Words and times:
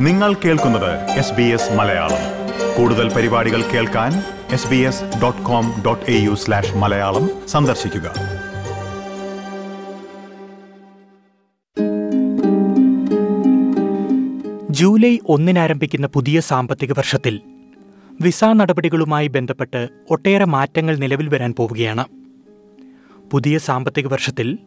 നിങ്ങൾ 0.00 0.34
കേൾക്കുന്നത് 0.34 1.10
S 1.10 1.32
B 1.32 1.42
S 1.42 1.72
Malayalam. 1.72 2.22
കൂടുതൽ 2.76 3.12
പരിപാടികൾ 3.14 3.62
കേൾക്കാൻ 3.62 4.12
S 4.50 4.68
B 4.68 4.76
S 4.76 5.04
dot 5.22 5.42
com 5.42 5.82
dot 5.86 6.10
A 6.10 6.20
U 6.20 6.34
slash 6.34 6.76
Malayalam 6.76 7.30
സന്ദർശിക്കുക. 7.48 8.12
ജൂലൈ 14.70 15.18
ഒന്നിനാരംഭിക്കുന്ന 15.28 16.06
പുതിയ 16.06 16.40
സാമ്പത്തിക 16.40 16.92
വർഷത്തിൽ 16.92 17.40
വിസ 18.20 18.44
നടപടികളുമായി 18.44 19.26
ബന്ധപ്പെട്ട് 19.26 19.88
ഒട്ടേറെ 20.10 20.44
മാറ്റങ്ങൾ 20.44 20.96
നിലവിൽ 20.96 21.28
വരാൻ 21.28 21.54
പോവുകയാണ്. 21.58 22.04
പുതിയ 23.30 23.58
സാമ്പത്തിക 23.58 24.06
വർഷത്തിൽ 24.06 24.58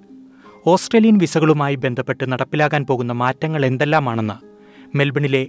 ഓസ്ട്രേലിയൻ 0.68 1.18
വിസകളുമായി 1.18 1.76
ബന്ധപ്പെട്ട് 1.76 2.31
നടപ്പിലാകാൻ 2.31 2.86
പോകുന്ന 2.86 3.13
മാറ്റങ്ങൾ 3.13 3.66
എന്തെല്ലാമാണെന്ന് 3.66 4.52
മെൽബണിലെ 4.96 5.48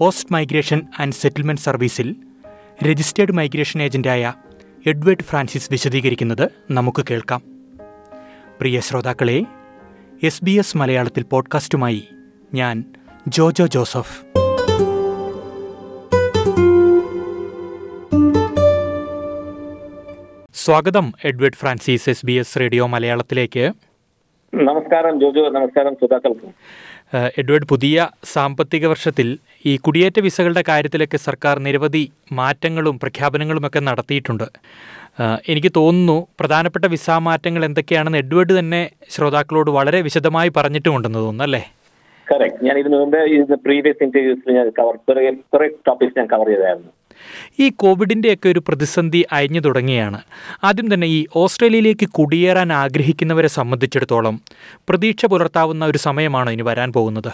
ഓസ്റ്റ് 0.00 0.32
മൈഗ്രേഷൻ 0.32 0.82
ആൻഡ് 1.00 1.12
സെറ്റിൽമെന്റ് 1.12 1.60
സർവീസിൽ 1.60 2.16
രജിസ്റ്റേർഡ് 2.84 3.32
മൈഗ്രേഷൻ 3.32 3.82
ഏജന്റായ 3.82 4.32
എഡ്വേർഡ് 4.86 5.22
ഫ്രാൻസിസ് 5.22 5.68
വിശദീകരിക്കുന്നത് 5.70 6.50
നമുക്ക് 6.70 7.04
കേൾക്കാം. 7.10 7.42
പ്രിയ 8.60 8.80
ശ്രോതാക്കളെ 8.80 9.42
എസ് 10.22 10.44
ബി 10.44 10.50
എസ് 10.50 10.76
മലയാളത്തിൽ 10.76 11.22
പോഡ്കാസ്റ്റുമായി 11.22 12.08
ഞാൻ 12.54 12.84
ജോജോ 13.28 13.66
ജോസഫ്. 13.66 14.24
സ്വാഗതം 20.52 21.12
Edward 21.24 21.54
Francis 21.54 22.10
S 22.10 22.26
B 22.26 22.32
S 22.32 22.60
radio 22.60 22.86
മലയാളത്തിലേക്ക്. 22.86 23.72
നമസ്കാരം 24.54 25.20
ജോജോ 25.20 25.50
നമസ്കാരം 25.50 25.94
ശ്രോതാക്കൾക്ക്. 25.94 26.46
എഡ്വേർഡ് 27.40 27.68
പുതിയ 27.72 28.06
സാമ്പത്തിക 28.24 28.86
വർഷത്തിൽ 28.86 29.28
ഈ 29.66 29.76
കുടിയേറ്റ 29.76 30.18
വിസകളുടെ 30.20 30.62
കാര്യത്തിലൊക്കെ 30.68 31.16
സർക്കാർ 31.16 31.58
നിരവധി 31.58 32.02
മാറ്റങ്ങളും 32.32 32.98
പ്രഖ്യാപനങ്ങളുമൊക്കെ 33.02 33.80
നടത്തിയിട്ടുണ്ട്. 33.80 34.46
എനിക്ക് 35.48 35.70
തോന്നുന്നു 35.76 36.26
പ്രധാനപ്പെട്ട 36.40 36.86
വിസ 36.94 37.10
മാറ്റങ്ങൾ 37.28 37.64
എന്തൊക്കെയാണെന്ന് 37.64 38.18
എഡ്വേർഡ് 38.18 38.58
തന്നെ 38.58 38.82
ശ്രോതാക്കളോട് 39.10 39.70
വളരെ 39.70 40.00
വിശദമായി 40.00 40.52
പറഞ്ഞിട്ടുമുണ്ടെന്ന് 40.56 41.18
തോന്നുന്നു 41.18 41.44
അല്ലേ? 41.48 41.62
കറക്റ്റ് 42.26 42.64
ഞാൻ 42.66 42.76
ഇതിനു 42.78 42.96
മുമ്പ് 42.96 43.56
പ്രീവിയസ് 43.64 44.02
ഇന്റർവ്യൂസിൽ 44.04 44.52
ഞാൻ 44.58 44.68
കവർ 44.78 44.94
ടോപ്പിക്സ് 45.88 46.18
ഞാൻ 46.18 46.26
കവർ 46.26 46.48
ചെയ്തായിരുന്നു. 46.52 46.92
ഈ 47.62 47.68
കോവിഡിന്റെയൊക്കെ 47.82 48.48
ഒരു 48.54 48.62
പ്രതിസന്ധി 48.68 49.22
അയഞ്ഞു 49.38 49.60
തുടങ്ങിയാണ്. 49.66 50.20
ആദ്യം 50.68 50.88
തന്നെ 50.94 51.08
ഈ 51.16 51.20
ഓസ്ട്രേലിയയിലേക്ക് 51.42 52.08
കുടിയേറാൻ 52.18 52.72
ആഗ്രഹിക്കുന്നവരെ 52.82 53.50
സംബന്ധിച്ചിടത്തോളം 53.58 54.36
പ്രതീക്ഷ 54.88 55.26
പുലർത്താവുന്ന 55.32 55.84
ഒരു 55.92 56.00
സമയമാണ് 56.08 56.50
ഇനി 56.56 56.66
വരാൻ 56.70 56.90
പോകുന്നത്? 56.98 57.32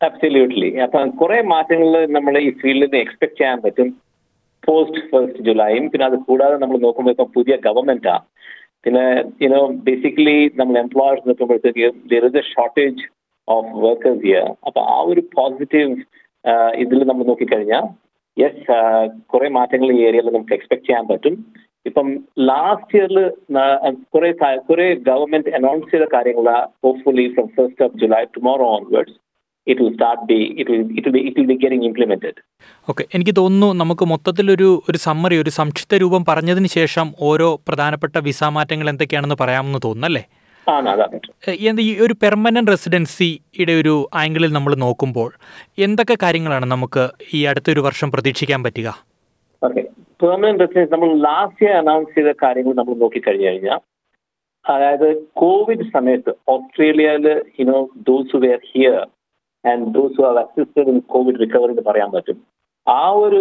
അബ്സല്യൂട്ട്ലി 0.00 0.70
അപ്പം 0.84 1.10
കുറെ 1.20 1.36
മാറ്റങ്ങൾ 1.52 1.92
നമ്മൾ 2.16 2.34
ഈ 2.46 2.48
ഫീൽഡിൽ 2.60 2.84
നിന്ന് 2.84 2.98
എക്സ്പെക്ട് 3.04 3.38
ചെയ്യാൻ 3.40 3.58
പറ്റും. 3.66 3.88
പോസ്റ്റ് 4.66 5.00
ഫസ്റ്റ് 5.10 5.42
ജൂലൈയും 5.46 5.84
പിന്നെ 5.92 6.04
അത് 6.06 6.16
കൂടാതെ 6.26 6.56
നമ്മൾ 6.62 6.76
നോക്കുമ്പോൾ 6.84 7.12
ഇപ്പം 7.14 7.28
പുതിയ 7.36 7.54
ഗവൺമെന്റാ 7.66 8.14
പിന്നെ 8.84 9.04
യുനോ 9.44 9.60
ബേസിക്കലി 9.86 10.36
നമ്മൾ 10.60 10.74
എംപ്ലോയേഴ്സ് 10.84 11.26
നോക്കുമ്പോഴത്തേക്ക് 11.28 11.86
there 12.12 12.24
is 12.28 12.38
a 12.40 12.44
shortage 12.52 13.04
of 13.48 13.70
workers 13.84 14.22
here 14.26 14.46
അപ്പൊ 14.68 14.80
ആ 14.94 14.96
ഒരു 15.10 15.22
പോസിറ്റീവ് 15.36 15.92
ഇതിൽ 16.84 17.04
നമ്മൾ 17.10 17.24
നോക്കിക്കഴിഞ്ഞാൽ 17.30 17.84
യെസ് 18.36 18.76
കുറെ 19.26 19.48
മാറ്റങ്ങൾ 19.48 19.90
ഈ 19.92 20.00
ഏരിയയിൽ 20.04 20.30
നമുക്ക് 20.32 20.54
എക്സ്പെക്ട് 20.54 20.86
ചെയ്യാൻ 20.86 21.06
പറ്റും. 21.06 21.34
ഇപ്പം 21.86 22.06
ലാസ്റ്റ് 22.38 22.98
ഇയറിൽ 22.98 23.18
കുറെ 24.14 24.30
കുറെ 24.58 24.94
ഗവൺമെന്റ് 24.94 25.50
അനൗൺസ് 25.50 25.90
ചെയ്ത 25.90 26.06
കാര്യങ്ങൾ 26.14 26.46
hopefully 26.84 27.28
from 27.28 27.46
first 27.48 27.84
of 27.84 27.98
July 27.98 28.24
tomorrow 28.24 28.66
onwards 28.68 29.18
okay 32.88 33.04
എനിക്ക് 33.14 33.34
തോന്നുന്നു 33.36 33.72
നമുക്ക് 33.72 34.04
മൊത്തത്തിലൊരു 34.04 34.82
ഒരു 34.88 34.98
സമ്മറി 34.98 35.36
ഒരു 35.36 35.50
സംക്ഷിപ്ത 35.50 35.94
രൂപം 35.94 36.24
പറഞ്ഞതിന് 36.28 36.66
ശേഷം 36.68 37.06
ഓരോ 37.20 37.48
പ്രധാനപ്പെട്ട 37.68 38.18
വിസ 38.18 38.44
മാറ്റങ്ങൾ 38.44 38.88
എന്തൊക്കെയാണെന്ന് 38.88 39.34
പറയാമെന്ന് 39.40 39.78
തോന്നുന്നു 39.84 40.22
എന്ത് 41.66 41.82
ഈ 41.82 41.90
ഒരു 42.00 42.14
പെർമനന്റ് 42.22 42.70
റെസിഡൻസിയുടെ 42.70 43.72
ഒരു 43.80 43.94
ആംഗിളിൽ 44.14 44.52
നമ്മൾ 44.52 44.74
നോക്കുമ്പോൾ 44.76 45.30
എന്തൊക്കെ 45.78 46.16
കാര്യങ്ങളാണ് 46.22 46.66
നമുക്ക് 46.66 47.02
ഈ 47.34 47.46
അടുത്തൊരു 47.46 47.80
വർഷം 47.80 48.08
പ്രതീക്ഷിക്കാൻ 48.10 48.62
പറ്റുക? 48.62 48.88
പെർമനന്റ് 50.20 50.62
റെസിഡൻസ് 50.64 50.92
നമ്മൾ 50.92 51.10
ലാസ്റ്റ് 51.26 51.64
ഇയർ 51.64 51.74
അനൗൺസ് 51.76 52.14
ചെയ്ത 52.14 52.32
കാര്യങ്ങൾ 52.42 52.74
നമ്മൾ 52.74 52.94
നോക്കിക്കഴിഞ്ഞു 52.94 53.46
കഴിഞ്ഞാൽ 53.48 53.80
അതായത് 54.64 55.08
കോവിഡ് 55.34 55.86
സമയത്ത് 55.92 56.32
ഓസ്ട്രേലിയയിൽ 56.48 57.26
you know 57.60 57.78
those 58.06 58.36
were 58.36 58.60
here 58.70 59.00
and 59.64 59.86
those 59.94 60.16
who 60.18 60.24
have 60.24 60.38
assisted 60.38 60.88
in 60.88 60.98
covid 61.06 61.40
recovery 61.40 61.72
എന്ന് 61.72 61.82
പറയാൻ 61.82 62.10
പറ്റും. 62.12 62.38
ആ 62.86 63.02
ഒരു 63.24 63.40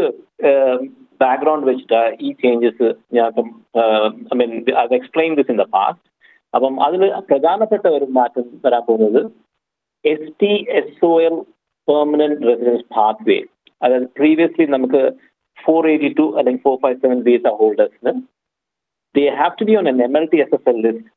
ബാക്ക്ഗ്രൗണ്ട് 1.21 1.65
വെച്ചിട്ട് 1.67 2.01
ഈ 2.21 2.31
ചേഞ്ചസ് 2.41 2.87
ഞാൻ 3.13 3.31
I 4.31 4.37
mean 4.41 4.51
I 4.81 4.85
explain 4.99 5.31
this 5.35 5.51
in 5.51 5.57
the 5.57 5.67
past 5.73 6.05
അപ്പം 6.53 6.75
അതിൽ 6.85 7.01
പ്രധാനപ്പെട്ട 7.29 7.85
ഒരു 7.97 8.07
മാറ്റം 8.17 8.45
വരാൻ 8.65 8.83
പോകുന്നത് 8.87 9.21
S 10.05 10.29
T 10.41 10.53
S 10.79 11.05
O 11.05 11.13
L 11.27 11.35
permanent 11.87 12.47
residence 12.49 12.85
pathway 12.95 13.37
അതായത് 13.81 14.07
പ്രീവിയസ്ലി 14.17 14.65
നമുക്ക് 14.75 15.01
ഫോർ 15.57 15.83
എയ്റ്റി 15.91 16.09
ടു 16.19 16.25
അല്ലെങ്കിൽ 16.37 16.63
four 16.67 16.75
five 16.83 16.97
seven 17.03 17.19
visa 17.27 17.53
ഹോൾഡേഴ്സിന് 17.61 18.13
they 19.15 19.23
have 19.39 19.55
to 19.59 19.65
be 19.69 19.75
on 19.81 19.87
N 19.93 19.99
M 20.07 20.15
L 20.19 20.25
T 20.33 20.39
S 20.45 20.55
S 20.57 20.69
L 20.71 20.77
list 20.85 21.09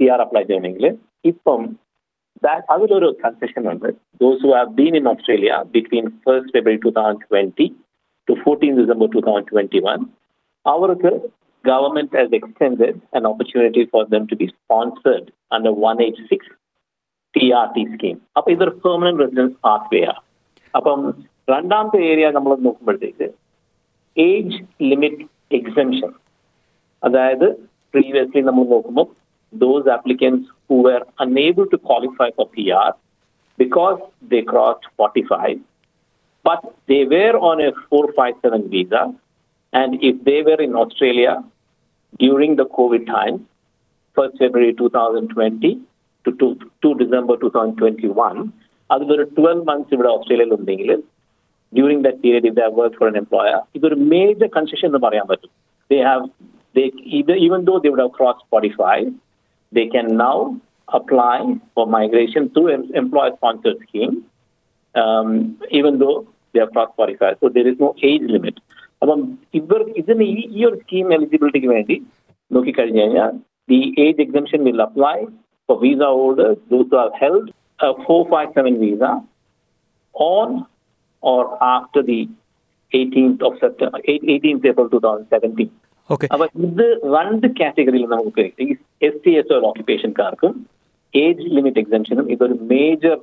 C 0.00 0.06
R 0.14 0.20
apply 0.24 0.42
ചെയ്യണമെങ്കിൽ. 0.42 0.86
ഇപ്പം 1.24 1.60
അതിലൊരു 2.74 3.08
concession 3.24 3.62
ഉണ്ട്. 3.72 3.88
Those 4.22 4.42
who 4.46 4.50
have 4.56 4.70
been 4.80 4.94
in 5.00 5.06
Australia 5.12 5.52
between 5.74 6.06
first 6.24 6.52
February 6.56 6.80
two 6.86 6.92
thousand 6.98 7.26
twenty 7.26 7.66
two 8.28 8.34
fourteen 8.44 8.72
December 8.80 9.08
two 9.14 9.22
thousand 9.28 9.50
twenty 9.52 9.80
one 9.88 10.00
അവർക്ക് 10.66 11.12
government 11.64 12.16
has 12.18 12.34
extended 12.38 12.98
an 13.16 13.24
opportunity 13.26 13.82
for 13.86 14.02
them 14.12 14.24
to 14.30 14.36
be 14.40 14.46
sponsored 14.54 15.26
under 15.50 15.72
186 15.84 16.52
T 17.34 17.46
R 17.58 17.66
T 17.76 17.82
scheme 17.92 18.16
അപ്പൊ 18.38 18.48
ഇതൊരു 18.54 18.72
permanent 18.82 19.20
residence 19.22 19.56
path 19.64 19.88
വേ 19.92 20.00
ആണ് 20.10 20.20
അപ്പം 20.74 21.00
രണ്ടാമത്തെ 21.48 21.98
area 22.10 22.26
നമ്മൾ 22.36 22.52
നോക്കുമ്പോഴത്തേക്ക് 22.66 23.26
age 24.16 24.58
limit 24.90 25.24
exemption 25.58 26.10
അതായത് 27.02 27.46
previously 27.94 28.42
നമ്മൾ 28.48 28.66
നോക്കുമ്പോൾ 28.74 29.06
those 29.52 29.90
applicants 29.96 30.46
who 30.70 30.78
were 30.88 31.02
unable 31.24 31.66
to 31.74 31.80
qualify 31.88 32.28
for 32.38 32.48
P 32.54 32.66
R 32.82 32.90
because 33.58 33.98
they 34.34 34.40
cross 34.52 34.90
forty 35.00 35.24
five 35.34 35.58
but 36.44 36.62
they 36.86 37.04
were 37.06 37.34
on 37.40 37.60
a 37.60 37.72
457 37.90 38.68
visa. 38.68 39.02
And 39.72 39.98
if 40.02 40.22
they 40.24 40.42
were 40.42 40.60
in 40.60 40.74
Australia 40.76 41.32
during 42.20 42.56
the 42.56 42.66
COVID 42.78 43.06
time, 43.06 43.46
1st 44.16 44.38
February 44.38 44.74
2020 44.74 45.80
to 46.26 46.32
2, 46.32 46.58
2 46.82 46.94
December 47.02 47.36
2021, 47.38 48.44
അതിലൊരു 48.90 49.24
twelve 49.36 49.62
months 49.68 49.92
ഇവിടെ 49.94 50.08
ഓസ്ട്രേലിയയിൽ 50.16 50.50
ഉണ്ടെങ്കിൽ 50.56 50.90
during 51.72 52.02
that 52.06 52.20
period 52.24 52.48
if 52.50 52.74
work 52.78 52.98
for 53.00 53.08
an 53.08 53.16
employer 53.20 53.56
ഇതൊരു 53.76 53.96
major 54.12 54.48
concession 54.56 54.86
എന്ന് 54.90 55.00
പറയാൻ 55.06 55.26
പറ്റും 55.30 55.50
they 55.90 55.98
have 56.08 56.24
they 56.74 56.84
even 57.46 57.60
though 57.70 57.76
they 57.84 57.90
would 57.92 58.04
have 58.04 58.14
cross 58.18 58.44
forty 58.52 58.70
five 58.82 59.06
they 59.72 59.88
can 59.88 60.16
now 60.16 60.60
apply 60.88 61.38
for 61.74 61.86
migration 61.86 62.48
through 62.50 62.68
an 62.68 62.82
employer 62.94 63.32
sponsored 63.36 63.78
scheme, 63.88 64.24
um, 64.94 65.58
even 65.70 65.98
though 65.98 66.26
they 66.54 66.60
are 66.60 66.68
crossed 66.68 66.94
45. 66.96 67.38
So 67.40 67.48
there 67.48 67.66
is 67.66 67.78
no 67.78 67.94
age 68.02 68.22
limit. 68.24 68.58
അപ്പം 69.04 69.20
ഇവർ 69.54 69.80
ഇതിന് 69.96 70.26
ഈ 70.32 70.42
ഈ 70.50 70.62
ഒരു 70.64 70.76
scheme 70.82 71.08
എലിജിബിലിറ്റിക്ക് 71.12 71.70
വേണ്ടി 71.70 71.96
നോക്കിക്കഴിഞ്ഞു 72.50 73.00
കഴിഞ്ഞാൽ 73.00 73.32
the 73.68 73.80
age 73.98 74.20
exemption 74.20 74.60
will 74.64 74.82
apply 74.82 75.16
for 75.68 75.76
visa 75.82 76.08
holders 76.14 76.62
those 76.70 76.94
are 76.94 77.10
held 77.20 77.50
for 78.04 78.22
five 78.32 78.50
seven 78.54 78.74
visa 78.84 79.04
on 80.14 80.50
or 81.22 81.42
after 81.68 82.02
the 82.10 82.20
eighteenth 82.92 83.44
of 83.44 83.58
September 83.60 84.00
eighteenth 84.28 84.66
April 84.68 84.88
two 84.88 85.00
thousand 85.06 85.30
seventeen 85.30 85.70
okay 86.10 86.26
അപ്പൊ 86.32 86.46
ഇത് 86.64 86.86
രണ്ട് 87.14 87.46
കാറ്റഗറിയിൽ 87.60 88.06
നമുക്ക് 88.08 88.44
ഈ 88.60 88.68
എസ് 89.02 89.20
ടി 89.24 89.32
എസ് 89.34 89.60
ഓക്യുപ്പേഷൻകാർക്കും 89.64 90.54
age 91.14 91.46
limit 91.56 91.80
എക്സംഷനും 91.80 92.26
ഇതൊരു 92.32 92.56
major 92.68 93.16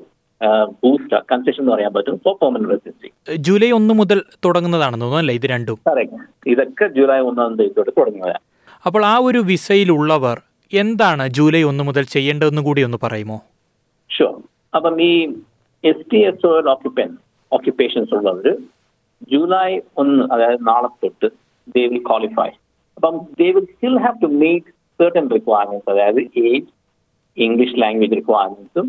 boost 0.81 1.17
concession 1.31 1.61
എന്ന് 1.61 1.73
പറയാൻ 1.73 1.91
പറ്റും 1.93 2.15
ഫോർ 2.23 2.35
പെർമനന്റ് 2.41 2.69
റെസിഡൻസി 2.71 3.09
ജൂലൈ 3.41 3.69
ഒന്ന് 3.71 3.93
മുതൽ 3.99 4.19
തുടങ്ങുന്നതാണെന്ന് 4.45 5.05
തോന്നുന്നു 5.05 5.23
അല്ലേ 5.23 5.35
ഇത് 5.39 5.47
രണ്ടും? 5.51 5.77
കറക്റ്റ് 5.89 6.21
ഇതൊക്കെ 6.51 6.87
ജൂലൈ 6.95 7.19
ഒന്നാം 7.27 7.55
തീയതി 7.59 7.73
തൊട്ട് 7.77 7.93
തുടങ്ങിയതാണ് 7.99 8.41
അപ്പോൾ 8.85 9.03
ആ 9.05 9.15
ഒരു 9.27 9.39
വിസയിലുള്ളവർ 9.49 10.37
എന്താണ് 10.71 11.23
ജൂലൈ 11.37 11.61
ഒന്ന് 11.63 11.83
മുതൽ 11.83 12.03
ചെയ്യേണ്ടതെന്ന് 12.13 12.61
കൂടി 12.61 12.81
ഒന്ന് 12.83 12.99
പറയുമോ? 13.03 13.37
ഷുവർ 14.09 14.35
അപ്പം 14.73 14.95
ഈ 15.03 15.13
S 15.83 16.05
T 16.11 16.19
S 16.23 16.45
O 16.47 16.71
ഓക്യുപ്പൻ 16.73 17.09
occupations 17.51 18.13
ഉള്ളവർ 18.17 18.47
ജൂലൈ 19.31 19.69
ഒന്ന് 19.97 20.23
അതായത് 20.33 20.61
നാളെ 20.67 20.89
തൊട്ട് 21.03 21.27
ദേ 21.75 21.83
വിൽ 21.87 22.03
ക്വാളിഫൈ 22.07 22.49
അപ്പം 22.97 23.15
they 23.39 23.47
will 23.55 23.67
still 23.73 23.97
have 24.05 24.19
to 24.23 24.31
meet 24.39 24.69
certain 24.99 25.27
requirements 25.29 25.85
അതായത് 25.91 26.19
ഏജ് 26.41 26.67
ഇംഗ്ലീഷ് 27.37 27.77
ലാംഗ്വേജ് 27.81 28.15
റിക്വയർമെന്റ്സും 28.19 28.87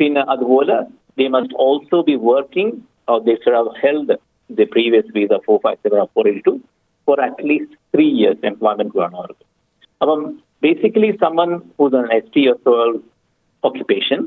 പിന്നെ 0.00 0.22
അതുപോലെ 0.32 0.76
they 1.20 1.26
must 1.36 1.58
also 1.66 2.00
be 2.10 2.16
working 2.30 2.74
or 3.08 3.20
they 3.20 3.36
should 3.42 3.54
have 3.54 3.70
held 3.82 4.08
the 4.50 4.66
previous 4.66 5.06
visa 5.14 5.38
457 5.46 5.98
or 5.98 6.08
482 6.14 6.60
for 7.08 7.20
at 7.20 7.42
least 7.44 7.70
three 7.94 8.10
years 8.20 8.38
employment 8.50 8.90
വേണം 9.00 9.16
അവർക്ക് 9.20 9.44
അപ്പം 10.00 10.20
basically 10.62 11.10
someone 11.22 11.52
who's 11.76 11.94
on 12.00 12.06
ST 12.24 12.36
or 12.50 12.56
so 12.66 12.74
occupation 13.64 14.20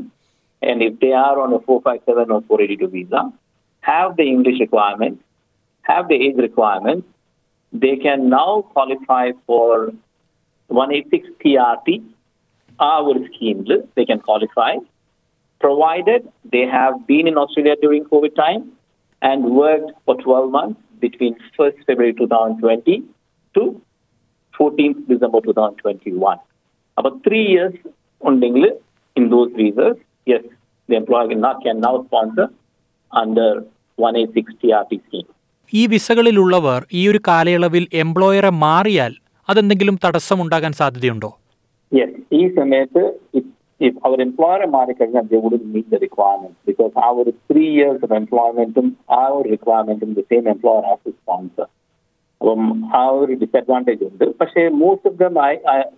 and 0.61 0.81
if 0.81 0.93
they 0.99 1.13
are 1.25 1.35
on 1.43 1.51
a 1.53 1.61
457 1.67 2.33
or 2.35 2.41
482 2.49 2.89
visa 2.95 3.21
have 3.83 4.09
the 4.19 4.27
English 4.33 4.59
requirement 4.65 5.15
have 5.85 6.05
the 6.11 6.17
age 6.25 6.39
requirement 6.47 7.01
they 7.73 7.95
can 8.05 8.29
now 8.29 8.51
qualify 8.75 9.25
for 9.47 9.69
186 10.69 11.33
TRT 11.43 11.89
ആ 12.79 12.93
ഒരു 13.07 13.19
സ്കീമിൽ 13.27 13.71
they 13.95 14.05
can 14.09 14.19
qualify 14.29 14.71
provided 15.60 16.20
they 16.52 16.66
have 16.66 16.94
been 17.06 17.26
in 17.26 17.36
Australia 17.36 17.76
during 17.76 18.04
COVID 18.04 18.34
time 18.36 18.62
and 19.22 19.44
worked 19.54 19.90
for 20.04 20.14
12 20.16 20.50
months 20.50 20.80
between 21.00 21.32
1st 21.58 21.78
February 21.86 22.14
2020 22.14 23.02
to 23.54 23.62
14th 24.54 25.00
December 25.08 25.40
2021. 25.40 26.38
About 26.96 27.16
three 27.24 27.46
years 27.46 27.74
ഉണ്ടെങ്കിൽ 28.22 28.64
in 29.16 29.24
those 29.30 29.50
visas, 29.52 29.96
yes, 30.26 30.42
the 30.88 30.96
employer 30.96 31.28
can 31.28 31.40
now, 31.40 31.54
can 31.60 31.78
now 31.80 31.94
sponsor 32.04 32.48
under 33.12 33.50
186 33.98 34.58
TRT 34.62 34.92
scheme. 35.06 35.28
ഈ 35.72 35.86
വിസകളിലുള്ളവർ 35.86 36.80
ഈ 36.92 37.08
ഒരു 37.08 37.18
കാലയളവിൽ 37.28 37.84
എംപ്ലോയറെ 37.92 38.50
മാറിയാൽ 38.62 39.12
അതെന്തെങ്കിലും 39.48 39.98
തടസ്സമുണ്ടാകാൻ 40.04 40.72
സാധ്യതയുണ്ടോ 40.72 41.30
ഈ 42.32 42.42
സമയത്ത് 42.48 43.02
if, 43.81 43.87
if 43.87 44.05
our 44.05 44.17
employer 44.21 44.67
മാറിക്കഴിഞ്ഞാൽ 44.67 45.25
they 45.31 45.39
wouldn't 45.45 45.69
meet 45.75 45.87
the 45.89 45.99
requirements 45.99 46.59
because 46.65 46.93
our 47.07 47.25
three 47.49 47.69
years 47.69 47.99
of 48.03 48.13
employmentum 48.21 48.87
ആ 49.19 49.23
ഒരു 49.29 49.47
requirementum 49.49 50.11
the 50.13 50.25
same 50.33 50.47
employer 50.47 50.83
has 50.91 51.01
to 51.07 51.13
sponsor. 51.21 51.67
അപ്പം 52.41 52.61
ആ 52.97 53.03
ഒരു 53.19 53.33
ഡിസഡ്വാൻറ്റേജ് 53.33 54.03
ഉണ്ട് 54.03 54.23
പക്ഷേ 54.39 54.61
most 54.81 55.07
of 55.09 55.17
them 55.17 55.35
I 55.41 55.51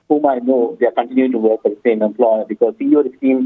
whom 0.09 0.25
I 0.31 0.35
know 0.49 0.57
the 0.81 0.91
continue 0.97 1.25
to 1.33 1.39
work 1.47 1.69
the 1.69 1.77
same 1.87 2.03
employer 2.03 2.43
because 2.45 2.75
ഈ 2.87 2.89
ഒരു 2.95 3.09
scheme 3.15 3.39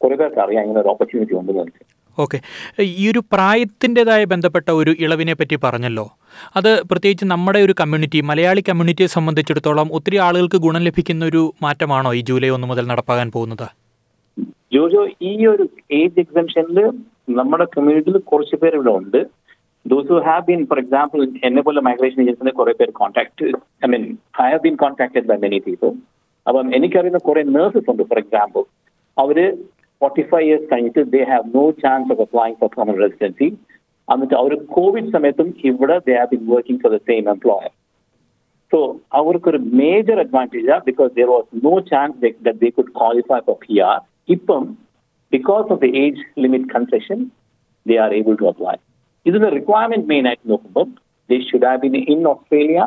കുറെ 0.00 0.16
പേർക്ക് 0.20 0.40
അറിയാം 0.44 0.62
ഇങ്ങനെ 0.64 0.80
ഒരു 0.80 0.90
ഓപ്പർച്യൂണിറ്റി 0.94 1.34
ഉണ്ടെന്ന് 1.40 1.62
വെച്ചാൽ 1.62 1.88
okay. 2.19 2.37
ഈ 2.99 3.11
ഒരു 3.11 3.21
പ്രായത്തിന്റെതായ 3.33 4.23
ബന്ധപ്പെട്ട 4.25 4.69
ഒരു 4.71 4.91
ഇളവിനെ 4.99 5.33
പറ്റി 5.33 5.57
പറഞ്ഞല്ലോ. 5.63 6.05
അത് 6.55 6.71
പ്രത്യേകിച്ച് 6.91 7.25
നമ്മുടെ 7.25 7.59
ഒരു 7.59 7.73
കമ്മ്യൂണിറ്റി 7.79 8.21
മലയാളി 8.21 8.63
കമ്മ്യൂണിറ്റിയെ 8.69 9.07
സംബന്ധിച്ചിടത്തോളം 9.07 9.89
ഒത്തിരി 9.91 10.17
ആളുകൾക്ക് 10.17 10.57
ഗുണം 10.57 10.81
ലഭിക്കുന്ന 10.81 11.25
ഒരു 11.25 11.53
മാറ്റമാണോ 11.63 12.13
ഈ 12.13 12.21
ജൂലൈ 12.21 12.49
ഒന്ന് 12.49 12.67
മുതൽ 12.67 12.87
നടപ്പാകാൻ 12.87 13.31
പോകുന്നത്? 13.31 13.67
ജോജോ 14.73 15.07
ഈ 15.21 15.45
ഒരു 15.47 15.65
ഏജ് 15.91 16.19
എക്സംഷനിൽ 16.19 16.79
നമ്മുടെ 17.29 17.65
കമ്മ്യൂണിറ്റിയിൽ 17.65 18.17
കുറച്ച് 18.17 18.55
പേർ 18.55 18.73
ഇവിടെ 18.75 18.89
ഉണ്ട്. 18.89 19.19
Those 19.85 20.07
who 20.07 20.19
have 20.19 20.43
been 20.45 20.65
for 20.65 20.79
example 20.79 21.19
എന്നെ 21.43 21.61
പോലെ 21.61 21.81
മൈഗ്രേഷൻ 21.81 22.21
ഏജൻസിനെ 22.21 22.51
കുറെ 22.51 22.73
പേർ 22.73 22.89
contact 22.91 23.45
I 23.85 23.89
mean 23.89 24.03
I 24.41 24.47
have 24.49 24.61
been 24.63 24.75
contacted 24.75 25.25
by 25.25 25.37
many 25.37 25.59
people 25.59 25.91
അപ്പം 26.47 26.75
എനിക്കറിയുന്ന 26.75 27.17
കുറെ 27.17 27.43
നേഴ്സസ് 27.43 27.89
ഉണ്ട് 27.91 28.03
ഫോർ 28.03 28.17
എക്സാമ്പിൾ 28.17 28.63
അവർ 29.17 29.37
ഫോർട്ടി 30.01 30.23
ഫൈവ് 30.31 30.45
ഇയേഴ്സ് 30.47 30.67
കഴിഞ്ഞിട്ട് 30.71 31.03
they 31.13 31.21
have 31.29 31.45
no 31.55 31.65
chance 31.81 32.11
of 32.11 32.21
applying 32.21 32.55
for 32.55 32.69
permanent 32.73 33.03
residency 33.05 33.47
എന്നിട്ട് 34.07 34.35
അവർ 34.35 34.51
കോവിഡ് 34.73 35.11
സമയത്തും 35.11 35.49
ഇവിടെ 35.65 35.97
they 36.07 36.15
have 36.17 36.29
been 36.33 36.45
working 36.53 36.81
for 36.83 36.93
the 36.93 37.01
same 37.09 37.27
employer 37.35 37.73
So 38.71 38.79
അവർക്കൊരു 39.17 39.59
major 39.79 40.17
advantage 40.19 40.77
because 40.87 41.11
there 41.17 41.29
was 41.29 41.59
no 41.63 41.73
chance 41.89 42.17
that 42.23 42.55
they 42.61 42.69
could 42.77 42.91
qualify 42.97 43.37
for 43.45 43.55
P 43.61 43.75
R 43.85 43.99
ഇപ്പം 44.29 44.63
because 45.33 45.67
of 45.73 45.79
the 45.83 45.89
age 46.01 46.23
limit 46.43 46.67
concession 46.73 47.19
they 47.85 47.97
are 48.05 48.13
able 48.13 48.35
to 48.41 48.47
apply 48.49 48.73
ഇതിന്റെ 49.25 49.51
requirement 49.55 50.07
main 50.09 50.25
ആയിട്ട് 50.27 50.45
നോക്കുമ്പോൾ 50.51 50.85
they 51.29 51.37
should 51.47 51.67
have 51.69 51.81
been 51.85 51.95
in 52.07 52.21
Australia 52.27 52.81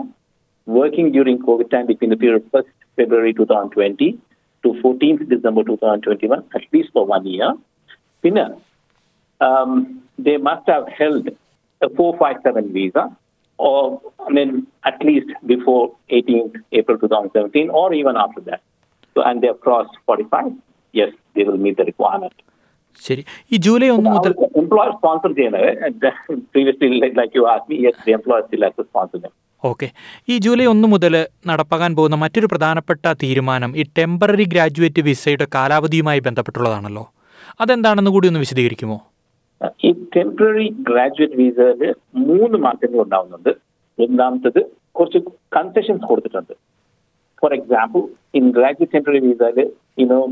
working 0.67 1.13
during 1.15 1.43
covid 1.47 1.71
time 1.73 1.87
between 1.87 2.13
the 2.15 2.19
period 2.21 2.47
first 2.53 2.77
February 2.99 3.33
two 3.41 3.47
thousand 3.51 3.75
twenty 3.77 4.11
To 4.80 4.80
fourteenth 4.84 5.26
December 5.34 5.64
two 5.72 5.76
thousand 5.82 6.06
twenty 6.08 6.30
one 6.34 6.42
at least 6.58 6.94
for 6.98 7.06
one 7.14 7.24
year 7.36 7.52
പിന്നെ 8.26 8.46
um, 9.42 10.04
they 10.18 10.38
must 10.38 10.68
have 10.68 10.88
held 10.88 11.28
a 11.82 11.90
457 11.90 12.74
visa, 12.74 13.16
or 13.60 14.02
I 14.20 14.32
mean, 14.32 14.68
at 14.84 15.04
least 15.04 15.30
before 15.46 15.96
18th 16.10 16.56
April 16.72 16.98
2017, 16.98 17.70
or 17.70 17.94
even 17.94 18.16
after 18.18 18.42
that. 18.42 18.62
So, 19.16 19.22
and 19.22 19.42
they 19.42 19.48
have 19.48 19.62
crossed 19.62 19.96
45. 20.06 20.54
Yes, 20.94 21.14
they 21.36 21.44
will 21.44 21.58
meet 21.58 21.78
the 21.78 21.86
requirement. 21.86 22.34
ശരി 23.06 23.24
ഈ 23.54 23.56
July 23.66 23.88
ഒന്ന് 23.94 24.10
മുതൽ 24.16 24.34
Our 24.36 24.50
employer 24.62 24.92
sponsor 25.00 25.30
ചെയ്യുന്നത് 25.40 26.06
previously, 26.56 26.90
like, 27.04 27.16
like 27.20 27.34
you 27.38 27.44
asked 27.54 27.68
me, 27.72 27.78
yes, 27.86 27.96
the 28.06 28.14
employer 28.18 28.44
still 28.48 28.64
has 28.66 28.76
to 28.80 28.86
sponsor 28.92 29.20
them. 29.24 29.34
Okay. 29.65 29.91
ഈ 30.29 30.39
July 30.39 30.67
ഒന്ന് 30.67 30.89
മുതൽ 30.89 31.27
നടപ്പാകാൻ 31.47 31.97
പോകുന്ന 31.97 32.17
മറ്റൊരു 32.17 32.47
പ്രധാനപ്പെട്ട 32.47 33.13
തീരുമാനം 33.13 33.77
ഈ 33.77 33.83
ടെമ്പററി 33.99 34.45
ഗ്രാജുവേറ്റ് 34.45 35.03
വിസയുടെ 35.03 35.47
കാലാവധിയുമായി 35.55 36.21
ബന്ധപ്പെട്ടുള്ളതാണല്ലോ. 36.21 37.13
അതെന്താണെന്ന് 37.61 38.11
കൂടി 38.11 38.29
ഒന്ന് 38.29 38.41
വിശദീകരിക്കുമോ? 38.41 39.03
ഈ 39.85 39.93
ടെമ്പററി 40.17 40.69
ഗ്രാജുവേറ്റ് 40.69 41.35
വിസയിൽ 41.35 41.95
മൂന്ന് 42.15 42.59
മാറ്റങ്ങൾ 42.59 42.99
ഉണ്ടാവുന്നുണ്ട്. 42.99 43.51
ഒന്നാമത്തത് 44.03 44.67
കുറച്ച് 44.93 45.19
കൺസെഷൻസ് 45.57 46.03
കൊടുത്തിട്ടുണ്ട്. 46.03 46.53
For 47.43 47.55
example 47.55 48.03
in 48.35 48.51
graduate 48.51 48.93
temporary 48.93 49.19
വിസയിൽ 49.19 49.71
ഇനോ 49.99 50.27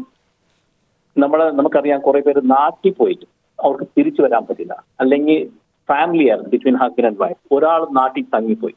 നമ്മൾ 1.18 1.52
നമുക്കറിയാം 1.52 2.00
കുറെ 2.00 2.20
പേര് 2.20 2.40
നാട്ടിൽ 2.44 2.92
പോയിട്ട് 2.92 3.26
അവർക്ക് 3.64 3.84
തിരിച്ചു 3.98 4.22
വരാൻ 4.22 4.42
പറ്റില്ല. 4.42 4.84
അല്ലെങ്കിൽ 5.00 5.48
ഫാമിലി 5.88 6.28
ആയിരുന്നു 6.28 6.50
ബിറ്റ്വീൻ 6.50 6.76
ഹസ്ബൻഡ് 6.76 7.06
ആൻഡ് 7.06 7.16
വൈഫ് 7.18 7.54
ഒരാൾ 7.54 7.86
നാട്ടിൽ 7.92 8.22
തങ്ങിപ്പോയി. 8.22 8.74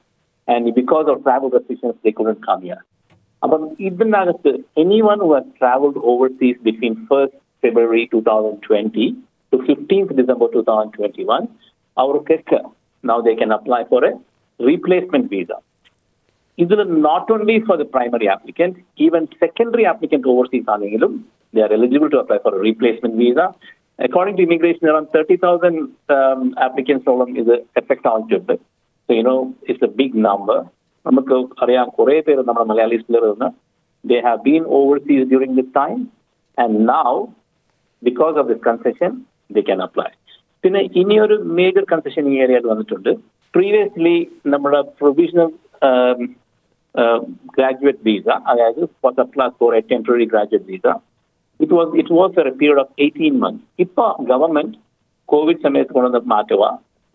and 0.51 0.73
because 0.75 1.07
of 1.11 1.23
travel 1.23 1.49
restrictions, 1.49 1.95
they 2.03 2.11
couldn't 2.11 2.45
come 2.45 2.61
here. 2.61 2.83
But 3.41 3.61
even 3.79 4.13
anyone 4.77 5.19
who 5.19 5.33
has 5.33 5.45
traveled 5.57 5.97
overseas 6.11 6.57
between 6.63 7.07
1st 7.09 7.33
February 7.61 8.07
2020 8.11 9.15
to 9.51 9.57
15th 9.57 10.15
December 10.15 10.47
2021, 10.53 11.47
our 11.97 12.05
அவருக்கு 12.05 12.59
now 13.03 13.17
they 13.21 13.35
can 13.41 13.51
apply 13.57 13.81
for 13.91 14.01
a 14.09 14.13
replacement 14.69 15.29
visa. 15.33 15.57
இதில் 16.55 16.85
not 17.09 17.25
only 17.35 17.55
for 17.67 17.75
the 17.81 17.87
primary 17.97 18.27
applicant, 18.35 18.73
even 19.05 19.21
secondary 19.43 19.85
applicant 19.91 20.25
overseas 20.25 20.65
they 21.53 21.61
are 21.61 21.73
eligible 21.77 22.09
to 22.09 22.19
apply 22.19 22.37
for 22.43 22.55
a 22.55 22.61
replacement 22.69 23.15
visa. 23.15 23.45
According 23.99 24.35
to 24.37 24.43
immigration, 24.43 24.85
around 24.87 25.07
30,000 25.13 25.89
um, 26.09 26.55
applicants 26.57 27.07
is 27.41 27.47
effect 27.75 28.05
ஆகிட்டு 28.11 28.59
So, 29.11 29.15
you 29.15 29.23
know, 29.23 29.53
it's 29.63 29.81
a 29.83 29.91
big 30.01 30.11
number. 30.27 30.57
നമുക്ക് 31.05 31.35
അറിയാം 31.63 31.87
കുറെ 31.95 32.13
പേര് 32.25 32.41
നമ്മുടെ 32.47 32.65
മലയാളീസിൽ 32.69 33.15
നിന്ന് 33.25 33.47
they 34.03 34.19
have 34.27 34.39
been 34.45 34.63
overseas 34.77 35.23
during 35.31 35.51
this 35.57 35.69
time 35.79 36.01
and 36.57 36.71
now 36.91 37.11
because 38.03 38.35
of 38.41 38.45
this 38.51 38.61
concession 38.67 39.11
they 39.55 39.63
can 39.69 39.79
apply. 39.87 40.09
പിന്നെ 40.63 40.81
ഇനിയൊരു 41.01 41.37
മേജർ 41.57 41.83
കൺസെഷൻ 41.91 42.23
ഈ 42.31 42.35
ഏരിയയിൽ 42.45 42.65
വന്നിട്ടുണ്ട്. 42.71 43.11
പ്രീവിയസ്ലി 43.53 44.15
നമ്മുടെ 44.53 44.81
പ്രൊവിഷണൽ 45.01 45.49
ഗ്രാജുവേറ്റ് 47.57 48.01
വിസ 48.09 48.27
അതായത് 48.51 48.81
for 49.01 49.19
apply 49.25 49.49
for 49.59 49.75
a 49.79 49.83
temporary 49.91 50.27
graduate 50.35 50.69
visa 50.73 50.87
it 51.59 51.73
was 51.79 51.93
it 52.03 52.15
was 52.21 52.33
for 52.39 52.47
a 52.53 52.55
period 52.63 52.83
of 52.85 52.93
eighteen 53.07 53.37
months 53.45 53.63
ഇപ്പൊ 53.87 54.07
government 54.31 54.75
Covid 55.29 55.63
സമയത്ത് 55.67 55.93
കൊണ്ടുവന്ന 55.97 56.33
മാറ്റുക 56.37 56.63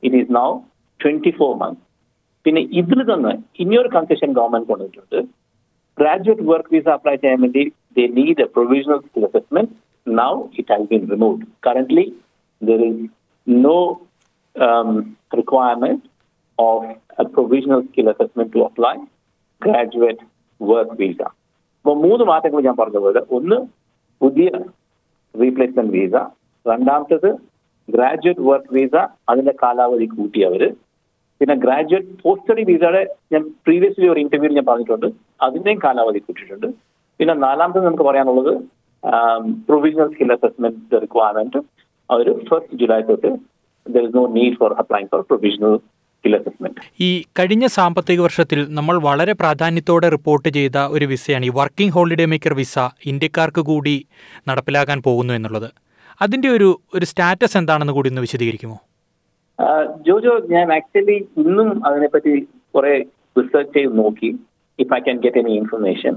it 0.03 0.17
is 0.23 0.33
now 0.41 0.49
twenty 1.01 1.35
four 1.41 1.53
months 1.65 1.85
പിന്നെ 2.47 2.63
ഇതിൽ 2.73 3.01
തന്നെ 3.11 3.33
ഇനിയൊരു 3.59 3.91
കൺസെഷൻ 3.97 4.31
ഗവൺമെന്റ് 4.33 4.69
കൊണ്ടുവന്നിട്ടുണ്ട് 4.69 5.19
ഗ്രാജുവേറ്റ് 5.99 6.45
വർക്ക് 6.45 6.73
വിസ 6.75 6.89
അപ്ലൈ 6.89 7.17
ചെയ്യാൻ 7.17 7.41
വേണ്ടി 7.41 7.65
they 7.97 8.05
need 8.19 8.43
a 8.43 8.49
provisional 8.55 8.99
skill 9.07 9.27
assessment 9.27 9.75
now 10.07 10.51
it 10.55 10.67
has 10.69 10.87
been 10.87 11.07
removed. 11.09 11.45
Currently, 11.63 12.13
there 12.63 12.83
is 12.83 12.97
no 13.47 13.79
um, 14.57 15.17
requirement 15.33 16.03
of 16.59 16.85
a 17.19 17.25
provisional 17.27 17.83
skill 17.85 18.09
assessment 18.09 18.53
to 18.53 18.63
apply 18.63 18.95
graduate 19.63 20.21
work 20.61 20.91
visa. 20.97 21.29
അപ്പോൾ 21.79 21.97
മൂന്ന് 21.99 22.25
മാറ്റങ്ങൾ 22.25 22.61
ഞാൻ 22.61 22.77
പറഞ്ഞ 22.77 22.99
പോലെ 22.99 23.21
ഒന്ന് 23.31 23.57
പുതിയ 24.21 24.47
റീപ്ലേസ്മെന്റ് 25.35 25.93
വിസ 25.97 26.15
രണ്ടാമത്തത് 26.67 27.29
ഗ്രാജുവേറ്റ് 27.89 28.45
വർക്ക് 28.49 28.73
വിസ 28.73 28.95
അതിന്റെ 29.29 29.55
കാലാവധി 29.63 30.07
കൂട്ടിയവര് 30.15 30.69
പിന്നെ 31.41 31.55
ഗ്രാജുവേറ്റ് 31.65 32.13
പോസ്റ്റ് 32.23 32.45
സ്റ്റഡി 32.45 32.63
വിസയുടെ 32.71 33.03
ഞാൻ 33.33 33.43
പ്രീവിയസ്ലി 33.67 34.09
ഒരു 34.13 34.21
ഇന്റർവ്യൂവിൽ 34.25 34.57
ഞാൻ 34.59 34.67
പറഞ്ഞിട്ടുണ്ട്. 34.71 35.09
അതിന്റെയും 35.47 35.81
കാലാവധി 35.85 36.23
കൂട്ടിയിട്ടുണ്ട്. 36.27 36.69
പിന്നെ 37.21 37.35
നാലാമത്തെ 37.47 37.83
നമുക്ക് 37.89 38.07
പറയാനുള്ളത് 38.09 38.53
പ്രൊവിഷണൽ 39.69 40.09
സ്കിൽ 40.15 40.33
അസസ്മെന്റ് 40.37 41.01
റിക്വയർമെന്റ് 41.05 41.61
അവർ 42.11 42.27
ഫസ്റ്റ് 42.49 42.79
ജൂലൈ 42.81 43.01
തൊട്ട് 43.11 43.31
no 44.17 44.25
for 44.61 44.73
applying 44.83 45.11
for 45.13 45.23
provisional 45.31 45.77
ഈ 47.07 47.09
കഴിഞ്ഞ 47.39 47.67
സാമ്പത്തിക 47.75 48.21
വർഷത്തിൽ 48.27 48.61
നമ്മൾ 48.77 48.97
വളരെ 49.07 49.33
പ്രാധാന്യത്തോടെ 49.41 50.09
റിപ്പോർട്ട് 50.15 50.49
ചെയ്ത 50.57 50.79
ഒരു 50.95 51.07
വിസയാണ് 51.11 51.45
ഈ 51.49 51.53
വർക്കിംഗ് 51.59 51.95
ഹോളിഡേ 51.97 52.27
മേക്കർ 52.33 52.55
വിസ 52.61 52.79
ഇന്ത്യക്കാർക്ക് 53.11 53.63
കൂടി 53.71 53.95
നടപ്പിലാക്കാൻ 54.49 54.99
പോകുന്നു 55.07 55.35
എന്നുള്ളത്. 55.39 55.69
അതിന്റെ 56.21 56.49
ഒരു 56.57 56.69
ഒരു 56.97 57.07
സ്റ്റാറ്റസ് 57.11 57.57
എന്താണെന്ന് 57.61 57.95
കൂടി 57.99 58.11
ഒന്ന് 58.13 58.25
വിശദീകരിക്കുമോ? 58.27 58.77
ജോജോ 60.07 60.33
ഞാൻ 60.55 60.67
ആക്ച്വലി 60.79 61.19
ഇന്നും 61.43 61.69
അതിനെപ്പറ്റി 61.89 62.33
കുറെ 62.75 62.95
റിസർച്ച് 63.39 63.75
ചെയ്ത് 63.77 63.95
നോക്കി 64.03 64.31
if 64.83 64.93
I 64.97 65.01
can 65.07 65.19
get 65.25 65.41
any 65.43 65.53
information 65.61 66.15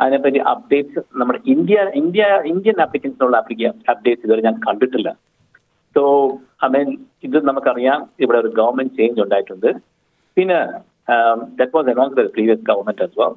അതിനെപ്പറ്റി 0.00 0.40
അപ്ഡേറ്റ്സ് 0.52 1.02
നമ്മുടെ 1.20 1.40
ഇന്ത്യ 1.54 1.80
ഇന്ത്യ 2.00 2.24
ഇന്ത്യൻ 2.52 2.78
ആപ്ലിക്കൻസിനുള്ള 2.84 3.36
അപ്ഡേറ്റ്സ് 3.92 4.24
ഇതുവരെ 4.24 4.44
ഞാൻ 4.48 4.56
കണ്ടിട്ടില്ല. 4.66 5.10
സോ 5.96 6.02
ഐ 6.66 6.68
മീൻ 6.74 6.88
ഇത് 7.26 7.38
നമുക്കറിയാം 7.50 8.00
ഇവിടെ 8.22 8.38
ഒരു 8.42 8.50
ഗവൺമെന്റ് 8.60 8.96
ചേഞ്ച് 8.98 9.20
ഉണ്ടായിട്ടുണ്ട്. 9.24 9.70
പിന്നെ 10.36 10.58
that 11.60 11.72
was 11.76 11.90
announce 11.94 12.16
the 12.20 12.24
previous 12.36 12.64
government 12.70 13.04
as 13.06 13.16
well 13.22 13.34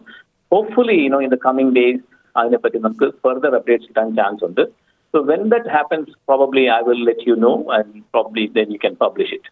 hopefully 0.52 0.98
you know 1.04 1.20
in 1.26 1.32
the 1.36 1.40
coming 1.48 1.74
days 1.80 2.04
അതിനെപ്പറ്റി 2.36 2.78
നമുക്ക് 2.86 3.08
ഫെർദർ 3.24 3.54
അപ്ഡേറ്റ്സ് 3.60 3.88
കിട്ടാൻ 3.90 4.10
ചാൻസ് 4.20 4.44
ഉണ്ട്. 4.50 4.64
So 5.16 5.22
when 5.28 5.44
that 5.52 5.70
happens 5.72 6.12
probably 6.30 6.64
I 6.72 6.82
will 6.88 7.04
let 7.08 7.28
you 7.30 7.36
know 7.42 7.54
and 7.76 7.94
probably 8.14 8.46
then 8.56 8.68
you 8.74 8.80
can 8.82 8.96
publish 9.02 9.36
it 9.38 9.52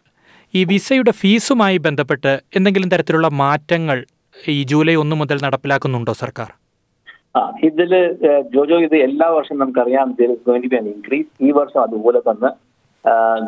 ഈ 0.54 0.64
വിസയുടെ 0.70 1.12
ഫീസുമായി 1.20 1.78
ബന്ധപ്പെട്ട് 1.84 2.32
എന്തെങ്കിലും 2.58 2.90
തരത്തിലുള്ള 2.90 3.28
മാറ്റങ്ങൾ 3.40 3.98
ഈ 4.36 4.60
ജൂലൈ 4.70 4.94
ഒന്ന് 5.00 5.16
മുതൽ 5.20 5.36
നടപ്പിലാക്കുന്നുണ്ടോ 5.44 6.12
സർക്കാർ? 6.20 6.48
ആ 7.34 7.40
ഇതിൽ 7.68 7.92
ഏഹ്, 8.28 8.42
ജോജോ 8.52 8.76
ഇത് 8.84 8.96
എല്ലാ 9.06 9.26
വർഷവും 9.34 9.58
നമുക്കറിയാം 9.60 10.08
there 10.18 10.30
is 10.32 10.44
going 10.46 10.64
to 10.64 10.70
be 10.72 10.78
an 10.78 10.88
increase 10.92 11.30
ഈ 11.40 11.52
വർഷം 11.56 11.80
അതുപോലെ 11.84 12.20
തന്നെ 12.28 12.50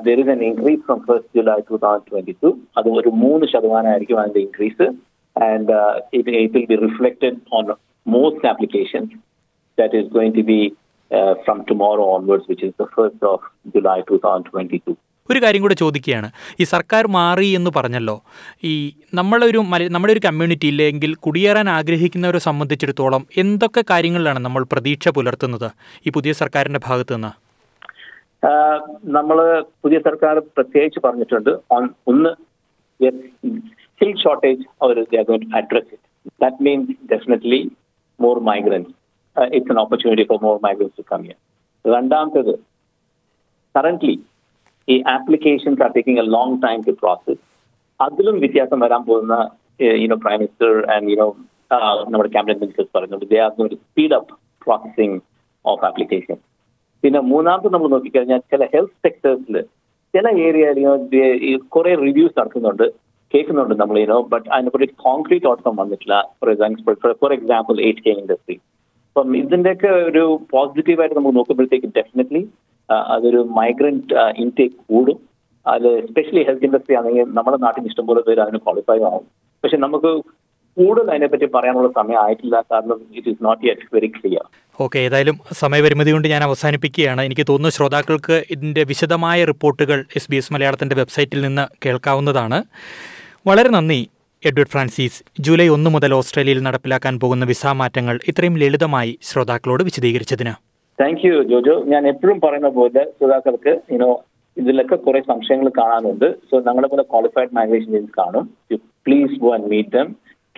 there 0.05 0.19
is 0.23 0.33
an 0.35 0.43
increase 0.47 0.83
from 0.87 0.99
first 1.07 1.31
July 1.37 1.57
two 1.69 1.79
thousand 1.85 2.09
twenty 2.11 2.35
two 2.43 2.49
അത് 2.79 2.89
ഒരു 2.97 3.13
മൂന്ന് 3.23 3.47
ശതമാനമായിരിക്കും 3.53 4.19
അതിന്റെ 4.23 4.43
increase 4.47 4.87
and 5.37 5.77
it 6.15 6.35
it 6.39 6.57
will 6.57 6.73
be 6.73 6.85
reflected 6.85 7.39
on 7.53 7.67
most 8.07 8.49
applications 8.49 9.15
that 9.79 9.97
is 10.01 10.11
going 10.15 10.37
to 10.37 10.45
be 10.51 10.61
from 11.13 11.59
tomorrow 11.71 12.05
onwards 12.05 12.49
which 12.49 12.67
is 12.67 12.83
the 12.83 12.87
first 12.95 13.27
of 13.27 13.45
July 13.75 14.01
two 14.01 14.21
thousand 14.25 14.49
twenty 14.53 14.81
two 14.89 14.95
ഒരു 15.31 15.43
കാര്യം 15.43 15.63
കൂടെ 15.63 15.75
ചോദിക്കുകയാണ്. 15.75 16.31
ഈ 16.61 16.65
സർക്കാർ 16.65 17.07
മാറി 17.07 17.47
എന്ന് 17.47 17.71
പറഞ്ഞല്ലോ. 17.77 18.23
ഈ 18.65 18.93
നമ്മളൊരു 19.15 19.59
നമ്മുടെ 19.95 20.13
ഒരു 20.13 20.21
കമ്മ്യൂണിറ്റി 20.25 20.67
ഇല്ലെങ്കിൽ 20.67 21.15
കുടിയേറാൻ 21.15 21.69
ആഗ്രഹിക്കുന്നവരെ 21.69 22.39
സംബന്ധിച്ചിടത്തോളം 22.39 23.27
എന്തൊക്കെ 23.37 23.85
കാര്യങ്ങളിലാണ് 23.91 24.39
നമ്മൾ 24.39 24.65
പ്രതീക്ഷ 24.73 25.09
പുലർത്തുന്നത് 25.09 25.69
ഈ 26.07 26.11
പുതിയ 26.11 26.33
സർക്കാരിന്റെ 26.33 26.81
ഭാഗത്തു 26.87 27.15
നിന്ന് 27.15 27.33
നമ്മൾ 29.05 29.63
പുതിയ 29.83 29.99
സർക്കാർ 29.99 30.39
പ്രത്യേകിച്ച് 30.39 31.01
പറഞ്ഞിട്ടുണ്ട്. 31.07 31.51
ഒന്ന് 32.09 32.31
skill 33.95 34.17
shortage 34.23 34.63
our 34.83 34.99
address 35.55 35.91
it 35.93 36.07
that 36.43 36.63
means 36.63 36.93
definitely 37.13 37.71
more 38.21 38.39
migrants 38.41 38.93
it's 39.51 39.73
an 39.73 39.81
opportunity 39.81 40.25
for 40.31 40.39
more 40.43 40.57
migrants 40.63 40.97
to 40.99 41.05
come 41.11 41.23
year 41.25 41.39
രണ്ടാമത്തേത് 41.85 42.55
കറന്റ്ലി 43.75 44.17
ഈ 44.89 44.97
applications 45.15 45.83
are 45.83 45.91
taking 45.97 46.21
a 46.21 46.29
long 46.35 46.57
time 46.63 46.81
to 46.87 46.95
process 47.01 47.43
അതിലും 48.01 48.37
വ്യത്യാസം 48.43 48.81
വരാൻ 48.85 49.03
പോകുന്ന 49.09 49.35
you know 50.01 50.17
prime 50.25 50.39
minister 50.39 50.73
and 50.95 51.11
you know 51.13 51.27
നമ്മുടെ 52.11 52.31
cabinet 52.35 52.63
ministers 52.63 52.93
പറയുന്നുണ്ട് 52.97 53.27
they 53.33 53.39
are 53.45 53.51
going 53.57 53.73
to 53.73 53.81
speed 53.85 54.15
up 54.15 54.33
processing 54.67 55.17
of 55.65 55.85
application 55.85 56.37
പിന്നെ 57.03 57.21
മൂന്നാമത് 57.31 57.69
നമ്മൾ 57.75 57.89
നോക്കിക്കഴിഞ്ഞാൽ 57.95 58.41
ചില 58.53 58.65
ഹെൽത്ത് 58.75 58.99
സെക്ടേഴ്സിൽ 59.05 59.57
ചില 60.15 60.29
ഏരിയയിൽ 60.45 60.79
കുറെ 61.75 61.93
റിവ്യൂസ് 62.05 62.39
നടക്കുന്നുണ്ട് 62.39 62.87
കേൾക്കുന്നുണ്ട് 63.35 63.75
നമ്മൾ 63.81 63.97
യുനോ 64.01 64.19
ബട്ട് 64.33 64.47
അതിനെപ്പറ്റി 64.49 64.87
കോൺക്രീറ്റ് 65.05 65.47
ഔട്ട്കം 65.47 65.75
വന്നിട്ടില്ല. 65.77 66.17
For 66.39 66.49
example 66.53 66.95
for 67.21 67.33
example 67.33 67.77
eight 67.87 68.05
K 68.07 68.13
industry 68.21 68.57
അപ്പം 69.17 69.37
ഇതിന്റെയൊക്കെ 69.37 69.87
ഒരു 69.87 70.23
പോസിറ്റീവായിട്ട് 70.51 71.15
നമുക്ക് 71.17 71.37
നോക്കുമ്പോഴത്തേക്ക് 71.37 71.87
ഡെഫിനറ്റ്ലി 71.87 72.41
അതൊരു 73.15 73.39
മൈഗ്രന്റ് 73.59 74.15
ഇൻടേക്ക് 74.15 74.75
കൂടും. 74.91 75.19
അത് 75.67 75.87
എസ്പെഷ്യലി 75.89 76.43
ഹെൽത്ത് 76.49 76.65
ഇൻഡസ്ട്രി 76.65 76.95
ആണെങ്കിൽ 76.97 77.25
നമ്മുടെ 77.39 77.57
നാട്ടിൽ 77.57 77.87
ഇഷ്ടംപോലെ 77.91 78.21
പേര് 78.27 78.41
അതിന് 78.41 78.59
ക്വാളിഫൈ 78.59 78.99
ആവും. 79.09 79.25
പക്ഷെ 79.65 79.77
നമുക്ക് 79.77 80.11
കൂടുതൽ 80.77 81.11
അതിനെപ്പറ്റി 81.11 81.45
പറയാനുള്ള 81.45 81.89
സമയം 81.89 82.23
ആയിട്ടില്ല. 82.25 82.57
കാരണം 82.73 82.99
it 83.15 83.29
is 83.29 83.45
not 83.45 83.67
yet 83.67 83.89
very 83.95 84.07
clear 84.07 84.45
okay 84.81 84.99
ഏതായാലും 84.99 85.37
സമയപരിമിതി 85.53 86.13
കൊണ്ട് 86.13 86.29
ഞാൻ 86.29 86.43
അവസാനിപ്പിക്കുകയാണ്. 86.43 87.23
എനിക്ക് 87.23 87.47
തോന്നുന്നു 87.49 87.77
ശ്രോതാക്കൾക്ക് 87.77 88.43
ഇതിന്റെ 88.51 88.83
വിശദമായ 88.83 89.45
റിപ്പോർട്ടുകൾ 89.45 90.05
എസ് 90.17 90.31
ബി 90.31 90.37
എസ് 90.37 90.53
മലയാളത്തിന്റെ 90.53 90.97
വെബ്സൈറ്റിൽ 90.97 91.41
നിന്ന് 91.41 91.67
കേൾക്കാവുന്നതാണ്. 91.87 92.63
വളരെ 93.47 93.69
നന്ദി. 93.69 94.09
എഡ്വേർഡ് 94.49 94.73
ഫ്രാൻസിസ് 94.73 95.19
ജൂലൈ 95.47 95.67
ഒന്ന് 95.75 95.89
മുതൽ 95.95 96.11
ഓസ്ട്രേലിയയിൽ 96.17 96.61
നടപ്പിലാക്കാൻ 96.67 97.15
പോകുന്ന 97.23 97.45
വിസ 97.51 97.67
മാറ്റങ്ങൾ 97.81 98.17
ഇത്രയും 98.31 98.57
ലളിതമായി 98.63 99.13
ശ്രോതാക്കളോട് 99.29 99.83
വിശദീകരിച്ചതിന്. 99.89 100.53
Thank 101.01 101.23
you 101.27 101.35
Jojo. 101.51 101.75
ഞാൻ 101.93 102.03
എപ്പോഴും 102.11 102.39
പറയുന്ന 102.45 102.69
പോലെ 102.77 103.03
ശ്രോതാക്കൾക്ക് 103.17 103.73
യുനോ 103.95 104.11
ഇതിലൊക്കെ 104.57 104.97
കുറെ 105.07 105.21
സംശയങ്ങൾ 105.31 105.69
കാണാനുണ്ട്. 105.79 106.29
സോ 106.51 106.61
ഞങ്ങളെ 106.69 106.89
പോലെ 106.93 107.05
ക്വാളിഫൈഡ് 107.13 107.55
മൈഗ്രേഷൻ 107.59 107.91
ഏജൻസ് 107.97 108.15
കാണും. 108.21 108.45
Please 109.07 109.35
go 109.43 109.51
and 109.57 109.69
meet 109.75 109.93
them 109.97 110.09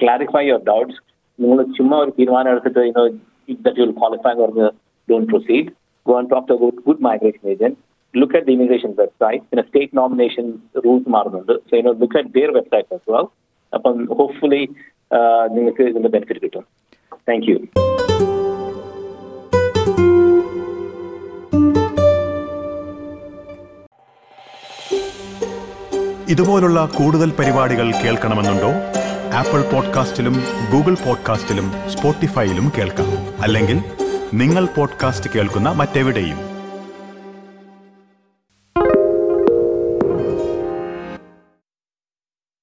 clarify 0.03 0.45
your 0.51 0.63
doubts 0.71 1.01
നിങ്ങൾ 1.39 1.65
ചുമ്മാ 1.79 1.99
ഒരു 2.05 2.15
തീരുമാനം 2.19 2.53
എടുത്തിട്ട് 2.53 2.85
you know 2.91 3.05
that 3.67 3.79
you'll 3.83 3.95
qualify 4.03 4.35
പറഞ്ഞ് 4.43 4.69
don't 5.09 5.29
proceed 5.33 5.69
go 6.07 6.15
and 6.21 6.31
talk 6.35 6.49
to 6.53 6.59
good 6.65 6.81
good 6.87 7.05
migration 7.11 7.45
agent 7.55 7.77
look 8.15 8.37
at 8.39 8.47
the 8.47 8.57
immigration 8.59 8.93
website 9.03 9.43
പിന്നെ 9.51 9.65
state 9.69 9.97
nomination 9.97 10.47
rules 10.87 11.11
മാറുന്നുണ്ട്. 11.17 11.55
So 11.69 11.73
you know 11.81 11.93
look 12.05 12.19
at 12.23 12.33
their 12.39 12.53
website 12.61 12.89
as 12.99 13.07
well. 13.15 13.29
അപ്പം 13.75 14.07
hopefully 14.07 14.69
നിങ്ങൾക്ക് 15.51 15.83
ഇതിന്റെ 15.83 16.09
benefit 16.09 16.41
കിട്ടും. 16.41 16.65
Thank 17.13 17.51
you 17.51 17.59
ഇതുപോലുള്ള 26.29 26.91
കൂടുതൽ 26.99 27.31
പരിപാടികൾ 27.31 27.93
കേൾക്കണമെന്നുണ്ടോ? 27.93 28.71
Apple 29.35 29.75
പോഡ്കാസ്റ്റിലും 29.75 30.33
Google 30.73 30.95
പോഡ്കാസ്റ്റിലും 30.95 31.73
സ്പോട്ടിഫൈയിലും 31.91 32.73
കേൾക്കാം. 32.79 33.43
അല്ലെങ്കിൽ 33.43 33.79
നിങ്ങൾ 34.35 34.67
പോഡ്കാസ്റ്റ് 34.67 35.31
കേൾക്കുന്ന 35.31 35.69
മറ്റെവിടെയും. 35.69 36.58